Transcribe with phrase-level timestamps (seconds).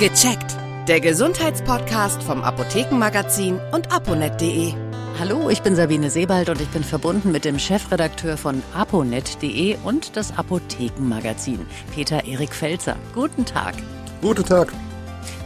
[0.00, 0.56] Gecheckt.
[0.88, 4.72] Der Gesundheitspodcast vom Apothekenmagazin und aponet.de.
[5.18, 10.16] Hallo, ich bin Sabine Sebald und ich bin verbunden mit dem Chefredakteur von aponet.de und
[10.16, 12.96] das Apothekenmagazin, Peter Erik Felzer.
[13.14, 13.74] Guten Tag.
[14.22, 14.72] Guten Tag.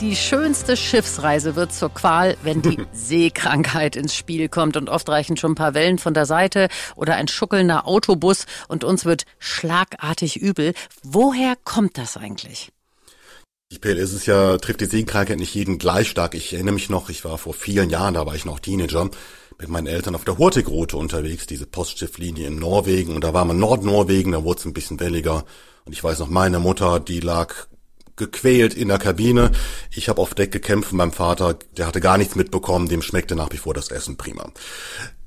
[0.00, 4.76] Die schönste Schiffsreise wird zur Qual, wenn die Seekrankheit ins Spiel kommt.
[4.76, 8.84] Und oft reichen schon ein paar Wellen von der Seite oder ein schuckelnder Autobus und
[8.84, 10.74] uns wird schlagartig übel.
[11.02, 12.70] Woher kommt das eigentlich?
[13.74, 16.36] Prinzipiell ist es ja, trifft die Seekrankheit nicht jeden gleich stark.
[16.36, 19.10] Ich erinnere mich noch, ich war vor vielen Jahren, da war ich noch Teenager,
[19.58, 23.16] mit meinen Eltern auf der Hurtigrute unterwegs, diese Postschifflinie in Norwegen.
[23.16, 25.44] Und da war man Nordnorwegen, da wurde es ein bisschen welliger.
[25.84, 27.52] Und ich weiß noch, meine Mutter, die lag
[28.14, 29.50] gequält in der Kabine.
[29.90, 33.50] Ich habe auf Deck gekämpft mein Vater, der hatte gar nichts mitbekommen, dem schmeckte nach
[33.50, 34.52] wie vor das Essen prima.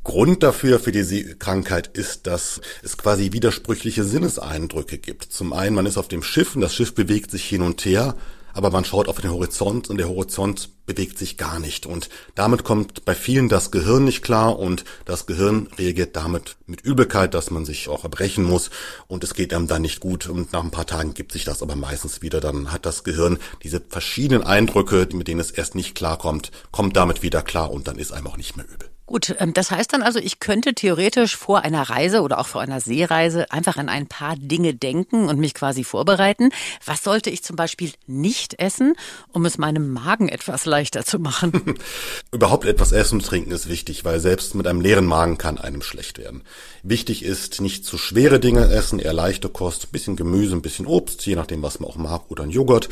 [0.06, 5.26] Grund dafür für diese Krankheit ist, dass es quasi widersprüchliche Sinneseindrücke gibt.
[5.34, 8.16] Zum einen, man ist auf dem Schiff und das Schiff bewegt sich hin und her,
[8.58, 11.86] aber man schaut auf den Horizont und der Horizont bewegt sich gar nicht.
[11.86, 16.81] Und damit kommt bei vielen das Gehirn nicht klar und das Gehirn reagiert damit mit
[16.81, 18.72] Übelkeit, dass man sich auch erbrechen muss
[19.08, 21.62] und es geht einem dann nicht gut und nach ein paar Tagen gibt sich das
[21.62, 22.42] aber meistens wieder.
[22.42, 27.22] Dann hat das Gehirn diese verschiedenen Eindrücke, mit denen es erst nicht klarkommt, kommt damit
[27.22, 28.90] wieder klar und dann ist einem auch nicht mehr übel.
[29.08, 32.59] Gut, ähm, das heißt dann also, ich könnte theoretisch vor einer Reise oder auch vor
[32.59, 36.50] einer Seereise einfach an ein paar Dinge denken und mich quasi vorbereiten.
[36.86, 38.95] Was sollte ich zum Beispiel nicht essen,
[39.31, 41.53] um es meinem Magen etwas leichter zu machen?
[42.33, 45.81] Überhaupt etwas essen und trinken ist wichtig, weil selbst mit einem leeren Magen kann einem
[45.81, 46.44] schlecht werden.
[46.83, 50.85] Wichtig ist, nicht zu schwere Dinge essen, eher leichte Kost, ein bisschen Gemüse, ein bisschen
[50.85, 52.89] Obst, je nachdem, was man auch mag, oder ein Joghurt.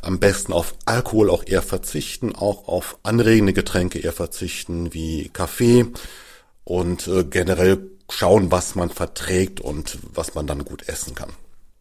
[0.00, 5.55] Am besten auf Alkohol auch eher verzichten, auch auf anregende Getränke eher verzichten, wie Kaffee
[5.56, 5.86] Kaffee
[6.64, 11.30] und äh, generell schauen, was man verträgt und was man dann gut essen kann.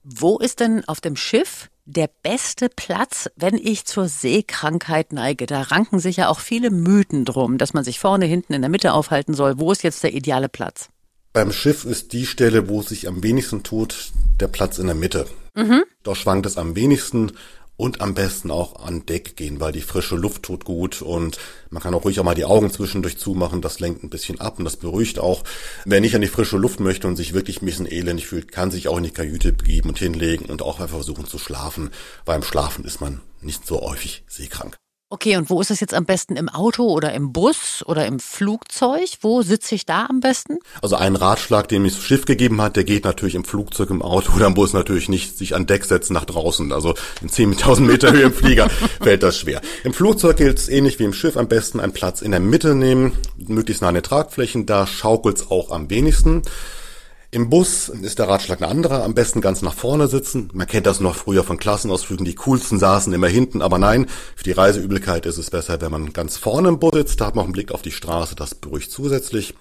[0.04, 5.46] Wo ist denn auf dem Schiff der beste Platz, wenn ich zur Seekrankheit neige?
[5.46, 8.70] Da ranken sich ja auch viele Mythen drum, dass man sich vorne, hinten, in der
[8.70, 9.60] Mitte aufhalten soll.
[9.60, 10.90] Wo ist jetzt der ideale Platz?
[11.34, 14.96] Beim Schiff ist die Stelle, wo es sich am wenigsten tut, der Platz in der
[14.96, 15.28] Mitte.
[15.54, 15.84] Mhm.
[16.04, 17.34] Dort schwankt es am wenigsten
[17.78, 21.38] und am besten auch an Deck gehen, weil die frische Luft tut gut und
[21.70, 24.60] man kann auch ruhig auch mal die Augen zwischendurch zumachen, das lenkt ein bisschen ab
[24.60, 25.44] und das beruhigt auch.
[25.86, 28.72] Wer nicht an die frische Luft möchte und sich wirklich ein bisschen elendig fühlt, kann
[28.72, 31.92] sich auch in die Kajüte begeben und hinlegen und auch einfach versuchen zu schlafen.
[32.24, 34.78] Beim Schlafen ist man nicht so häufig seekrank.
[35.16, 36.36] Okay, und wo ist es jetzt am besten?
[36.36, 39.08] Im Auto oder im Bus oder im Flugzeug?
[39.22, 40.58] Wo sitze ich da am besten?
[40.82, 44.02] Also ein Ratschlag, den mir das Schiff gegeben hat, der geht natürlich im Flugzeug, im
[44.02, 46.74] Auto oder im Bus natürlich nicht, sich an Deck setzen nach draußen.
[46.74, 48.70] Also in 10.000 Meter Höhe im Flieger
[49.02, 49.62] fällt das schwer.
[49.86, 52.76] Im Flugzeug gilt es ähnlich wie im Schiff, am besten einen Platz in der Mitte
[52.76, 56.42] nehmen, möglichst nah an den Tragflächen, da schaukelt's auch am wenigsten.
[57.36, 60.50] Im Bus ist der Ratschlag ein anderer, am besten ganz nach vorne sitzen.
[60.54, 64.08] Man kennt das noch früher von Klassenausflügen, die coolsten saßen immer hinten, aber nein,
[64.38, 67.36] für die Reiseübelkeit ist es besser, wenn man ganz vorne im Bus sitzt, da hat
[67.36, 69.54] man auch einen Blick auf die Straße, das beruhigt zusätzlich.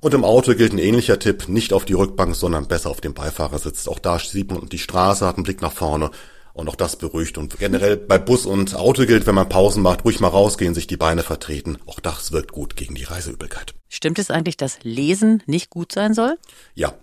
[0.00, 3.14] Und im Auto gilt ein ähnlicher Tipp, nicht auf die Rückbank, sondern besser auf dem
[3.14, 3.86] Beifahrersitz.
[3.86, 6.10] Auch da sieht man die Straße, hat einen Blick nach vorne
[6.52, 7.38] und auch das beruhigt.
[7.38, 10.88] Und generell bei Bus und Auto gilt, wenn man Pausen macht, ruhig mal rausgehen, sich
[10.88, 11.78] die Beine vertreten.
[11.86, 13.74] Auch das wirkt gut gegen die Reiseübelkeit.
[13.88, 16.38] Stimmt es eigentlich, dass Lesen nicht gut sein soll?
[16.74, 16.94] Ja,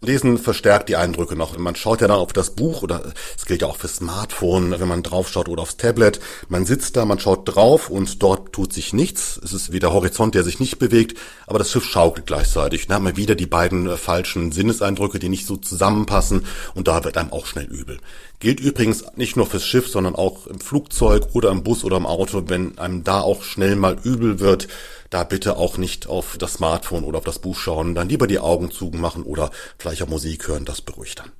[0.00, 1.58] Lesen verstärkt die Eindrücke noch.
[1.58, 4.86] Man schaut ja dann auf das Buch oder es gilt ja auch für Smartphone, wenn
[4.86, 6.20] man drauf schaut oder aufs Tablet.
[6.48, 9.40] Man sitzt da, man schaut drauf und dort tut sich nichts.
[9.42, 12.86] Es ist wie der Horizont, der sich nicht bewegt, aber das Schiff schaukelt gleichzeitig.
[12.86, 17.02] Dann haben wir wieder die beiden äh, falschen Sinneseindrücke, die nicht so zusammenpassen und da
[17.02, 17.98] wird einem auch schnell übel.
[18.40, 22.06] Gilt übrigens nicht nur fürs Schiff, sondern auch im Flugzeug oder im Bus oder im
[22.06, 24.68] Auto, wenn einem da auch schnell mal übel wird,
[25.10, 28.38] da bitte auch nicht auf das Smartphone oder auf das Buch schauen, dann lieber die
[28.38, 31.32] Augen zumachen oder vielleicht auch Musik hören, das beruhigt dann.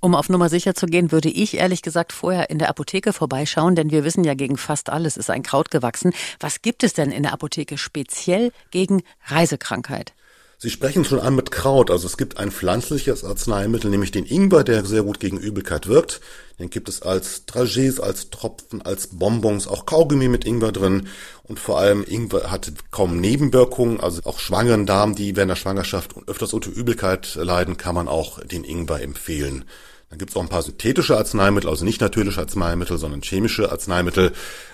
[0.00, 3.76] Um auf Nummer sicher zu gehen, würde ich ehrlich gesagt vorher in der Apotheke vorbeischauen,
[3.76, 6.12] denn wir wissen ja, gegen fast alles ist ein Kraut gewachsen.
[6.40, 10.14] Was gibt es denn in der Apotheke speziell gegen Reisekrankheit?
[10.62, 11.90] Sie sprechen schon an mit Kraut.
[11.90, 16.20] Also es gibt ein pflanzliches Arzneimittel, nämlich den Ingwer, der sehr gut gegen Übelkeit wirkt.
[16.58, 21.08] Den gibt es als Dragés, als Tropfen, als Bonbons, auch Kaugummi mit Ingwer drin.
[21.44, 24.00] Und vor allem Ingwer hat kaum Nebenwirkungen.
[24.00, 28.38] Also auch schwangeren Damen, die während der Schwangerschaft öfters unter Übelkeit leiden, kann man auch
[28.40, 29.64] den Ingwer empfehlen.
[30.10, 34.32] Dann gibt es auch ein paar synthetische Arzneimittel, also nicht natürliche Arzneimittel, sondern chemische Arzneimittel,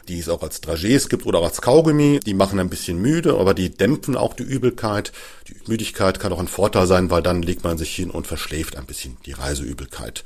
[0.09, 2.21] die es auch als Dragés gibt oder auch als Kaugummi.
[2.25, 5.13] Die machen ein bisschen müde, aber die dämpfen auch die Übelkeit.
[5.49, 8.77] Die Müdigkeit kann auch ein Vorteil sein, weil dann legt man sich hin und verschläft
[8.77, 10.25] ein bisschen die Reiseübelkeit.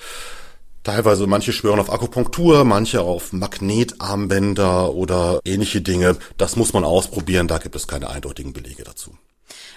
[0.84, 6.18] Teilweise manche schwören auf Akupunktur, manche auf Magnetarmbänder oder ähnliche Dinge.
[6.38, 9.18] Das muss man ausprobieren, da gibt es keine eindeutigen Belege dazu.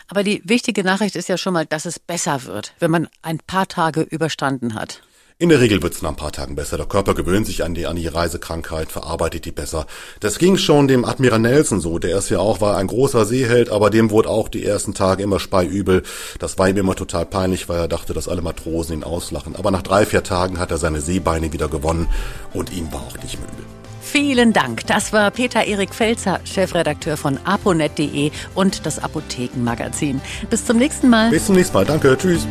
[0.08, 3.40] Aber die wichtige Nachricht ist ja schon mal, dass es besser wird, wenn man ein
[3.40, 5.02] paar Tage überstanden hat.
[5.44, 6.78] In der Regel wird's nach ein paar Tagen besser.
[6.78, 9.88] Der Körper gewöhnt sich an die, an die Reisekrankheit, verarbeitet die besser.
[10.22, 12.00] Das ging schon dem Admiral Nelson so.
[12.00, 15.22] Der ist ja auch, war ein großer Seeheld, aber dem wurde auch die ersten Tage
[15.22, 16.04] immer speiübel.
[16.40, 19.58] Das war ihm immer total peinlich, weil er dachte, dass alle Matrosen ihn auslachen.
[19.58, 22.08] Aber nach drei, vier Tagen hat er seine Seebeine wieder gewonnen
[22.54, 23.64] und ihm war auch nicht müde.
[24.02, 24.88] Vielen Dank.
[24.88, 30.22] Das war Peter Erik Felzer, Chefredakteur von aponet.de und das Apothekenmagazin.
[30.50, 31.32] Bis zum nächsten Mal.
[31.32, 31.84] Bis zum nächsten Mal.
[31.84, 32.18] Danke.
[32.18, 32.48] Tschüss.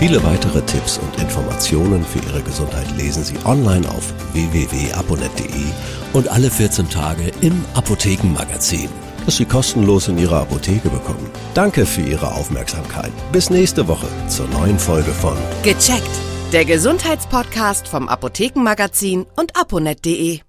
[0.00, 5.66] Viele weitere Tipps und Informationen für Ihre Gesundheit lesen Sie online auf www.aponet.de
[6.14, 8.88] und alle 14 Tage im Apothekenmagazin,
[9.26, 11.30] das Sie kostenlos in Ihrer Apotheke bekommen.
[11.52, 13.12] Danke für Ihre Aufmerksamkeit.
[13.30, 16.08] Bis nächste Woche zur neuen Folge von Gecheckt.
[16.54, 20.40] Der Gesundheitspodcast vom Apothekenmagazin und aponet.de.